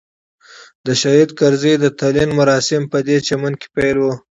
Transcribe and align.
د 0.85 0.87
شهید 1.01 1.29
کرزي 1.39 1.73
د 1.79 1.85
تلین 1.99 2.29
مراسم 2.39 2.81
پدې 2.91 3.17
چمن 3.27 3.53
کې 3.59 3.67
پیل 3.75 3.97
وو. 3.99 4.13